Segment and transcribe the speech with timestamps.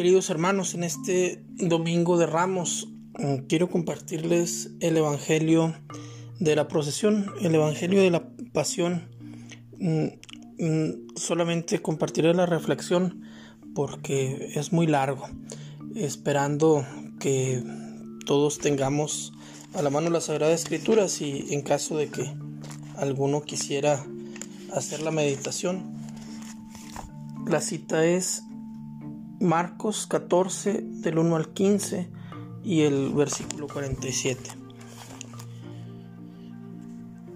[0.00, 2.88] Queridos hermanos, en este domingo de Ramos
[3.18, 5.74] mm, quiero compartirles el Evangelio
[6.38, 8.24] de la procesión, el Evangelio de la
[8.54, 9.10] pasión.
[9.78, 10.06] Mm,
[10.58, 13.24] mm, solamente compartiré la reflexión
[13.74, 15.28] porque es muy largo,
[15.94, 16.82] esperando
[17.18, 17.62] que
[18.24, 19.34] todos tengamos
[19.74, 22.24] a la mano las Sagradas Escrituras y en caso de que
[22.96, 24.02] alguno quisiera
[24.72, 25.92] hacer la meditación,
[27.46, 28.44] la cita es
[29.40, 32.10] Marcos 14 del 1 al 15
[32.62, 34.50] y el versículo 47.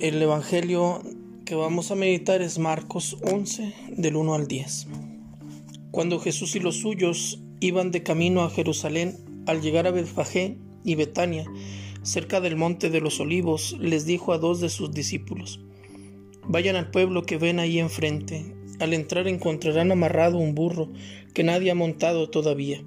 [0.00, 1.00] El Evangelio
[1.46, 4.86] que vamos a meditar es Marcos 11 del 1 al 10.
[5.92, 9.16] Cuando Jesús y los suyos iban de camino a Jerusalén,
[9.46, 11.46] al llegar a Betfagé y Betania,
[12.02, 15.58] cerca del monte de los olivos, les dijo a dos de sus discípulos,
[16.46, 20.92] Vayan al pueblo que ven ahí enfrente, al entrar encontrarán amarrado un burro
[21.32, 22.82] que nadie ha montado todavía.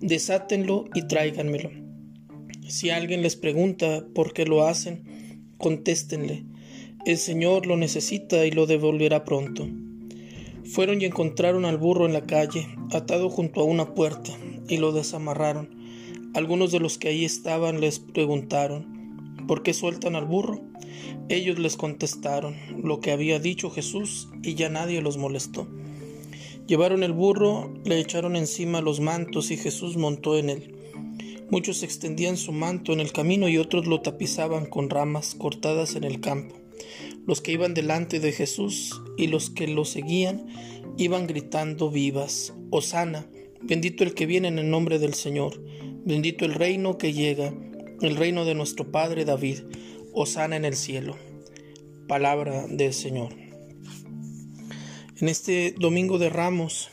[0.00, 1.70] Desátenlo y tráiganmelo.
[2.68, 6.44] Si alguien les pregunta por qué lo hacen, contéstenle.
[7.04, 9.68] El Señor lo necesita y lo devolverá pronto.
[10.64, 14.32] Fueron y encontraron al burro en la calle, atado junto a una puerta,
[14.68, 15.70] y lo desamarraron.
[16.34, 18.95] Algunos de los que allí estaban les preguntaron,
[19.46, 20.60] ¿por qué sueltan al burro?
[21.28, 25.66] Ellos les contestaron lo que había dicho Jesús y ya nadie los molestó.
[26.66, 30.74] Llevaron el burro, le echaron encima los mantos y Jesús montó en él.
[31.48, 36.02] Muchos extendían su manto en el camino y otros lo tapizaban con ramas cortadas en
[36.02, 36.56] el campo.
[37.24, 40.46] Los que iban delante de Jesús y los que lo seguían
[40.96, 43.26] iban gritando vivas, Osana,
[43.62, 45.62] bendito el que viene en el nombre del Señor,
[46.04, 47.52] bendito el reino que llega,
[48.00, 49.60] el reino de nuestro Padre David
[50.24, 51.16] sana en el cielo.
[52.08, 53.34] Palabra del Señor.
[55.18, 56.88] En este domingo de Ramos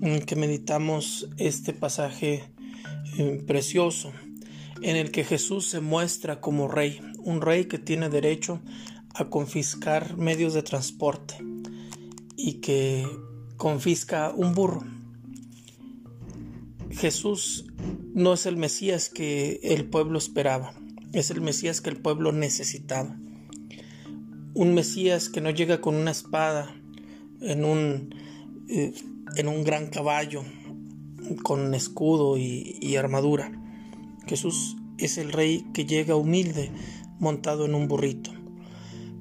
[0.00, 2.44] en que meditamos este pasaje
[3.18, 4.12] eh, precioso
[4.80, 8.60] en el que Jesús se muestra como rey, un rey que tiene derecho
[9.14, 11.36] a confiscar medios de transporte
[12.36, 13.06] y que
[13.56, 14.93] confisca un burro.
[17.04, 17.66] Jesús
[18.14, 20.74] no es el Mesías que el pueblo esperaba.
[21.12, 23.18] Es el Mesías que el pueblo necesitaba.
[24.54, 26.74] Un Mesías que no llega con una espada
[27.42, 28.14] en un,
[28.70, 28.94] eh,
[29.36, 30.44] en un gran caballo,
[31.42, 33.52] con escudo y, y armadura.
[34.26, 36.72] Jesús es el rey que llega humilde,
[37.18, 38.30] montado en un burrito,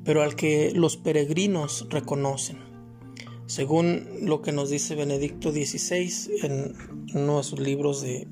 [0.06, 2.73] pero al que los peregrinos reconocen.
[3.54, 6.74] Según lo que nos dice Benedicto XVI en
[7.14, 8.28] uno de sus libros de eh,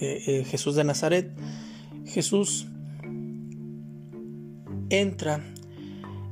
[0.00, 1.30] eh, Jesús de Nazaret,
[2.06, 2.66] Jesús
[4.90, 5.54] entra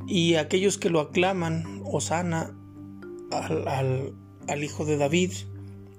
[0.09, 2.53] y aquellos que lo aclaman, Osana,
[3.31, 4.13] al,
[4.49, 5.31] al, Hijo de David,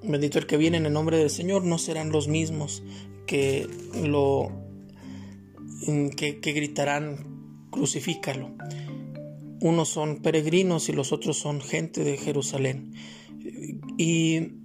[0.04, 2.84] bendito el que viene en el nombre del Señor, no serán los mismos
[3.26, 3.70] que
[4.04, 4.52] lo
[6.18, 8.52] que, que gritarán crucifícalo.
[9.64, 12.92] Unos son peregrinos y los otros son gente de Jerusalén.
[13.98, 14.58] Y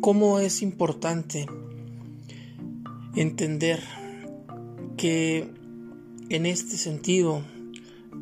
[0.00, 1.44] cómo es importante
[3.16, 3.80] entender
[4.96, 5.52] que
[6.30, 7.42] en este sentido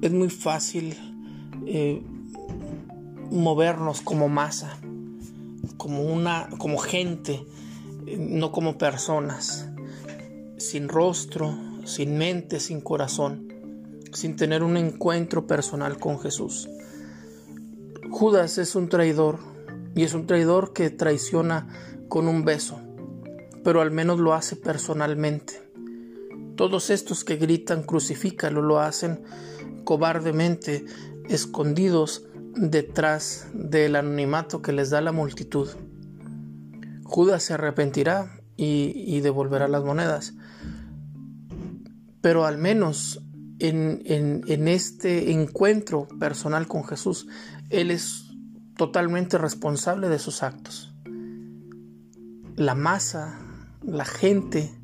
[0.03, 0.97] es muy fácil
[1.69, 2.03] eh,
[3.31, 4.77] movernos como masa,
[5.77, 7.47] como una, como gente,
[8.19, 9.69] no como personas,
[10.57, 13.50] sin rostro, sin mente, sin corazón,
[14.13, 16.69] sin tener un encuentro personal con Jesús.
[18.11, 19.39] Judas es un traidor
[19.95, 21.69] y es un traidor que traiciona
[22.09, 22.81] con un beso,
[23.65, 25.63] pero al menos lo hace personalmente.
[26.57, 29.23] Todos estos que gritan crucifícalo lo hacen
[29.85, 30.85] cobardemente,
[31.29, 35.69] escondidos detrás del anonimato que les da la multitud.
[37.05, 40.35] Judas se arrepentirá y, devolverá las monedas.
[42.21, 43.23] Pero al menos
[43.61, 44.03] en,
[44.47, 47.27] en este encuentro personal con Jesús,
[47.71, 48.31] Él es
[48.77, 50.93] totalmente responsable de sus actos.
[52.57, 53.39] La masa,
[53.83, 54.75] la gente,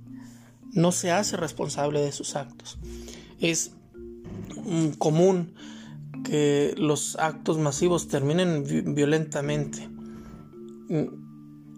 [0.77, 2.79] no se hace responsable de sus actos.
[3.41, 3.73] Es
[4.99, 5.55] común
[6.25, 8.65] que los actos masivos terminen
[8.95, 9.89] violentamente.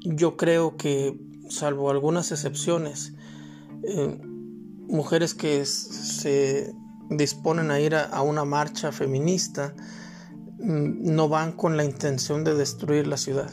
[0.01, 1.17] Yo creo que,
[1.49, 3.15] salvo algunas excepciones,
[3.85, 4.19] eh,
[4.89, 6.75] mujeres que se
[7.11, 9.75] disponen a ir a, una marcha feminista
[10.59, 13.51] mm, no van con la intención de destruir la ciudad.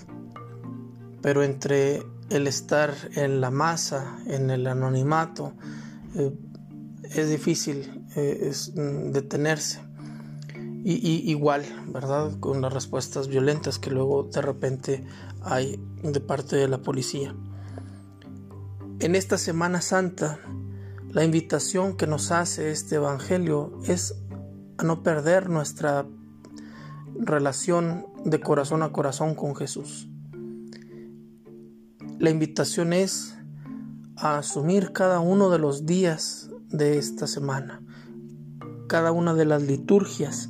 [1.22, 5.54] Pero entre el estar en la masa, en el anonimato,
[6.16, 6.31] eh,
[7.04, 9.81] es difícil eh, mm, detenerse.
[10.88, 12.40] y, igual, ¿verdad?
[12.40, 15.04] Con las respuestas violentas que luego de repente
[15.42, 17.36] hay de parte de la policía.
[19.00, 20.40] En esta Semana Santa,
[21.16, 24.16] la invitación que nos hace este Evangelio es
[24.78, 26.06] a no perder nuestra
[27.18, 30.10] relación de corazón a corazón con Jesús.
[32.20, 33.34] La invitación es
[34.18, 37.82] a asumir cada uno de los días de esta semana,
[38.90, 40.50] cada una de las liturgias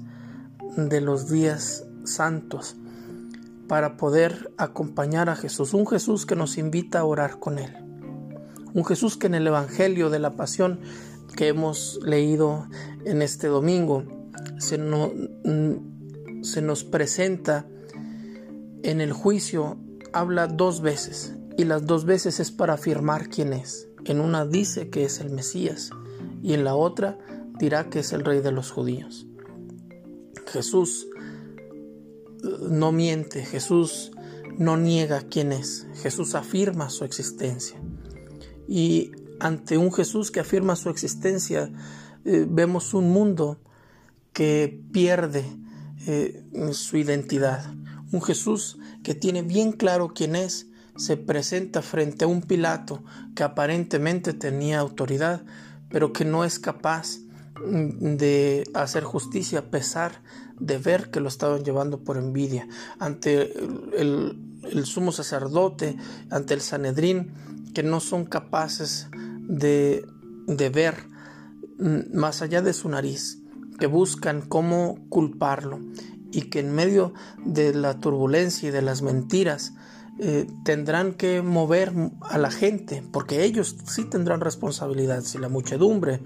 [0.78, 2.76] de los días santos,
[3.68, 7.85] para poder acompañar a Jesús, un Jesús que nos invita a orar con Él,
[8.75, 10.81] un Jesús que en el Evangelio de la Pasión
[11.36, 12.68] que hemos leído
[13.06, 14.04] en este domingo
[14.60, 14.77] se,
[16.42, 17.66] se nos presenta
[18.83, 19.77] en el juicio,
[20.13, 23.88] habla dos veces y las dos veces es para afirmar quién es.
[24.04, 25.89] En una dice que es el Mesías
[26.44, 27.18] y en la otra
[27.57, 29.25] dirá que es el rey de los judíos.
[30.48, 31.07] Jesús
[32.69, 34.12] no miente, Jesús
[34.57, 37.80] no niega quién es, Jesús afirma su existencia.
[38.68, 41.72] Y ante un Jesús que afirma su existencia,
[42.26, 43.60] eh, vemos un mundo
[44.34, 45.46] que pierde
[46.08, 47.74] eh, su identidad.
[48.12, 50.68] Un Jesús que tiene bien claro quién es,
[50.98, 53.04] se presenta frente a un Pilato
[53.36, 55.44] que aparentemente tenía autoridad,
[55.90, 57.20] pero que no es capaz
[57.66, 60.22] mm, de hacer justicia a pesar
[60.60, 62.68] de ver que lo estaban llevando por envidia.
[63.00, 63.54] Ante
[64.00, 64.38] el,
[64.86, 65.98] sumo sacerdote,
[66.30, 67.32] ante el Sanedrín,
[67.74, 69.08] que no son capaces
[69.48, 70.06] de,
[70.48, 70.96] de ver
[71.80, 73.42] mm, más allá de su nariz,
[73.80, 75.80] que buscan cómo culparlo
[76.32, 77.14] y que en medio
[77.46, 79.74] de la turbulencia y de las mentiras
[80.18, 81.92] eh, tendrán que mover
[82.22, 85.22] a la gente, porque ellos sí tendrán responsabilidad.
[85.24, 86.22] Si la muchedumbre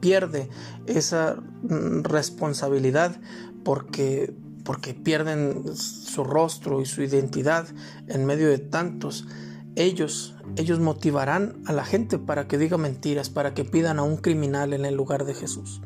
[0.00, 0.50] pierde
[0.86, 3.18] esa mm, responsabilidad
[3.64, 4.34] porque,
[4.70, 7.66] porque pierden su rostro y su identidad
[8.06, 9.26] en medio de tantos,
[9.74, 14.16] ellos, ellos motivarán a la gente para que diga mentiras, para que pidan a un
[14.16, 15.80] criminal en el lugar de Jesús.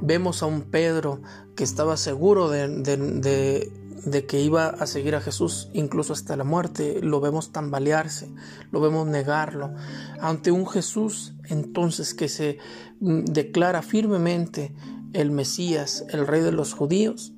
[0.00, 1.22] Vemos a un Pedro
[1.54, 6.98] que estaba seguro de, de que iba a seguir a Jesús incluso hasta la muerte,
[7.00, 8.28] lo vemos tambalearse,
[8.72, 9.72] lo vemos negarlo,
[10.20, 12.58] ante un Jesús entonces que se
[12.98, 14.74] mm, declara firmemente
[15.12, 17.34] el Mesías, el rey de los judíos,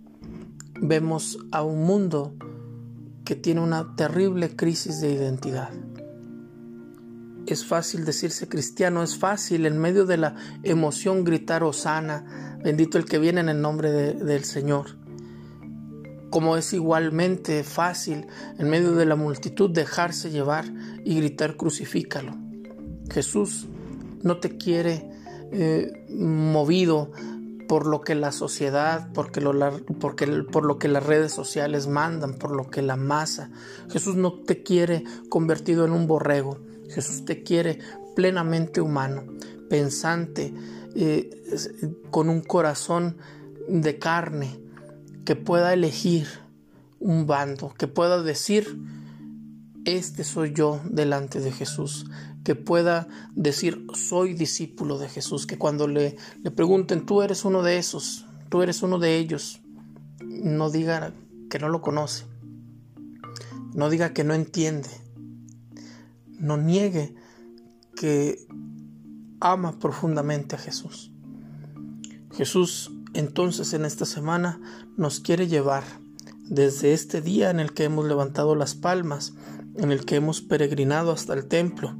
[0.81, 2.35] vemos a un mundo
[3.25, 5.71] que tiene una terrible crisis de identidad.
[7.47, 13.05] Es fácil decirse cristiano, es fácil en medio de la emoción gritar Osana, bendito el
[13.05, 15.05] que viene en el nombre del Señor
[16.35, 18.27] como es igualmente fácil
[18.59, 20.65] en medio de la multitud dejarse llevar
[21.05, 22.35] y gritar crucifícalo.
[23.09, 23.69] Jesús
[24.25, 25.09] no te quiere
[25.53, 27.13] eh, movido
[27.69, 29.53] por lo que la sociedad, porque lo,
[30.01, 33.51] porque, por lo que las redes sociales mandan, por lo que la masa.
[33.91, 36.59] Jesús no te quiere convertido en un borrego.
[36.91, 37.79] Jesús te quiere
[38.15, 39.25] plenamente humano,
[39.69, 40.53] pensante,
[40.95, 41.31] eh,
[42.11, 43.17] con un corazón
[43.69, 44.61] de carne,
[45.25, 46.27] que pueda elegir
[47.01, 48.79] un bando, que pueda decir,
[49.85, 52.07] este soy yo delante de Jesús,
[52.45, 57.63] que pueda decir, soy discípulo de Jesús, que cuando le, le pregunten, tú eres uno
[57.63, 59.61] de esos, tú eres uno de ellos,
[60.23, 61.15] no diga
[61.49, 62.27] que no lo conoce,
[63.73, 64.91] no diga que no entiende,
[66.29, 67.15] no niegue
[67.97, 68.47] que
[69.41, 71.11] ama profundamente a Jesús.
[72.33, 74.61] Jesús entonces en esta semana
[74.97, 75.85] nos quiere llevar
[76.47, 79.35] desde este día en el que hemos levantado las palmas,
[79.77, 81.97] en el que hemos peregrinado hasta el templo,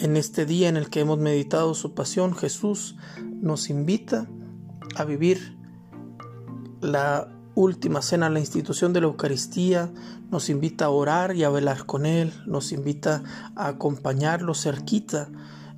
[0.00, 2.96] en este día en el que hemos meditado su pasión, Jesús
[3.40, 4.28] nos invita
[4.96, 5.56] a vivir
[6.80, 9.90] la última cena, la institución de la Eucaristía,
[10.30, 13.22] nos invita a orar y a velar con Él, nos invita
[13.56, 15.28] a acompañarlo cerquita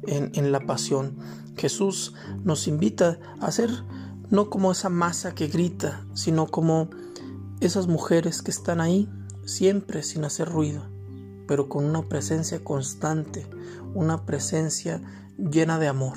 [0.06, 1.16] en, en la pasión.
[1.56, 3.70] Jesús nos invita a ser
[4.28, 6.90] no como esa masa que grita, sino como
[7.60, 9.08] esas mujeres que están ahí
[9.44, 10.89] siempre sin hacer ruido,
[11.50, 13.45] pero con una presencia constante,
[13.92, 15.02] una presencia
[15.37, 16.16] llena de amor.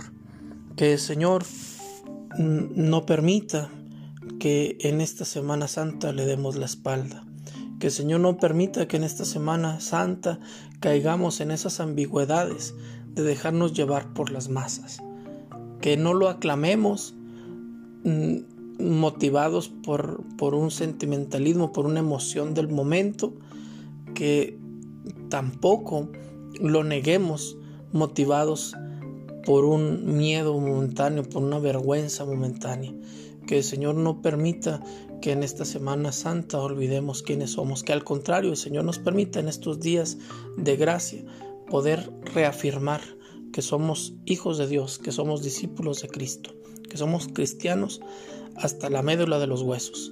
[0.75, 1.43] Que el Señor
[2.37, 3.71] no permita
[4.39, 7.25] que en esta Semana Santa le demos la espalda.
[7.79, 10.39] Que el Señor no permita que en esta Semana Santa
[10.79, 12.75] caigamos en esas ambigüedades
[13.15, 15.01] de dejarnos llevar por las masas
[15.81, 17.15] que no lo aclamemos
[18.77, 23.33] motivados por, por un sentimentalismo, por una emoción del momento,
[24.13, 24.61] que
[25.29, 26.09] tampoco
[26.59, 27.57] lo neguemos
[27.91, 28.75] motivados
[29.45, 32.93] por un miedo momentáneo, por una vergüenza momentánea.
[33.47, 34.81] Que el Señor no permita
[35.21, 39.39] que en esta Semana Santa olvidemos quiénes somos, que al contrario el Señor nos permita
[39.39, 40.17] en estos días
[40.57, 41.23] de gracia
[41.69, 43.01] poder reafirmar
[43.51, 46.53] que somos hijos de Dios, que somos discípulos de Cristo,
[46.89, 48.01] que somos cristianos
[48.55, 50.11] hasta la médula de los huesos.